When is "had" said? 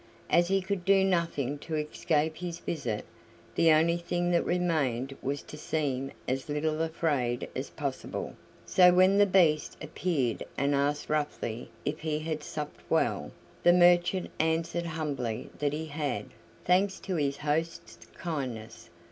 12.17-12.41, 15.85-16.25